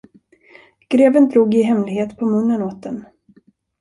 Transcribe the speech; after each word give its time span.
Greven 0.89 1.29
drog 1.29 1.55
i 1.55 1.61
hemlighet 1.63 2.17
på 2.17 2.25
munnen 2.25 2.61
åt 2.61 2.83
den. 2.83 3.05